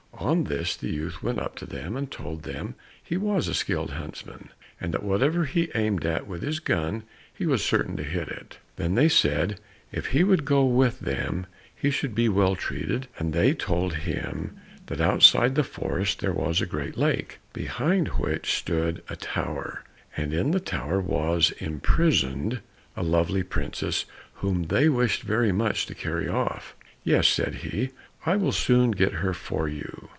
On 0.31 0.43
this 0.43 0.75
the 0.75 0.91
youth 0.91 1.23
went 1.23 1.39
up 1.39 1.55
to 1.55 1.65
them 1.65 1.97
and 1.97 2.11
told 2.11 2.43
them 2.43 2.75
he 3.03 3.17
was 3.17 3.47
a 3.47 3.55
skilled 3.55 3.91
huntsman, 3.93 4.49
and 4.79 4.93
that 4.93 5.01
whatever 5.01 5.45
he 5.45 5.71
aimed 5.73 6.05
at 6.05 6.27
with 6.27 6.43
his 6.43 6.59
gun, 6.59 7.03
he 7.33 7.47
was 7.47 7.63
certain 7.65 7.97
to 7.97 8.03
hit. 8.03 8.59
Then 8.75 8.93
they 8.93 9.09
said 9.09 9.59
if 9.91 10.07
he 10.07 10.23
would 10.23 10.45
go 10.45 10.63
with 10.63 10.99
them 10.99 11.47
he 11.75 11.89
should 11.89 12.13
be 12.13 12.29
well 12.29 12.55
treated, 12.55 13.07
and 13.17 13.33
they 13.33 13.55
told 13.55 13.95
him 13.95 14.55
that 14.85 15.01
outside 15.01 15.55
the 15.55 15.63
forest 15.63 16.19
there 16.19 16.33
was 16.33 16.61
a 16.61 16.67
great 16.67 16.97
lake, 16.99 17.39
behind 17.51 18.09
which 18.09 18.53
stood 18.55 19.01
a 19.09 19.15
tower, 19.15 19.83
and 20.15 20.33
in 20.35 20.51
the 20.51 20.59
tower 20.59 21.01
was 21.01 21.49
imprisoned 21.57 22.61
a 22.95 23.01
lovely 23.01 23.41
princess, 23.43 24.05
whom 24.35 24.65
they 24.65 24.87
wished 24.87 25.23
very 25.23 25.51
much 25.51 25.87
to 25.87 25.95
carry 25.95 26.29
off. 26.29 26.75
"Yes," 27.03 27.27
said 27.27 27.55
he, 27.55 27.89
"I 28.23 28.35
will 28.35 28.51
soon 28.51 28.91
get 28.91 29.13
her 29.13 29.33
for 29.33 29.67
you." 29.67 30.09